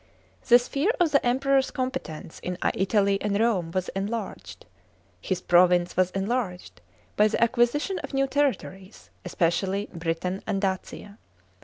(2) 0.45 0.55
The 0.55 0.57
sphere 0.57 0.91
of 0.99 1.11
the 1.11 1.23
Emperor's 1.23 1.69
competence 1.69 2.39
in 2.39 2.57
Italy 2.73 3.21
and 3.21 3.39
Rome 3.39 3.69
was 3.69 3.89
enlarged. 3.89 4.61
(3) 4.61 4.67
His" 5.21 5.41
province" 5.51 5.95
was 5.95 6.09
enlarged, 6.09 6.81
by 7.15 7.27
the 7.27 7.39
acquisition 7.39 7.99
of 7.99 8.11
new 8.11 8.25
territories, 8.25 9.11
especially 9.25 9.89
Biitain 9.95 10.41
and 10.47 10.59
Dacia. 10.59 11.19